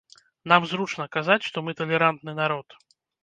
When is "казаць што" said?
1.17-1.63